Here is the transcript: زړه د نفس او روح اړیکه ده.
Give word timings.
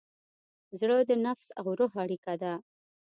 زړه 0.79 0.97
د 1.09 1.11
نفس 1.25 1.47
او 1.59 1.65
روح 1.79 1.93
اړیکه 2.03 2.33
ده. 2.41 2.53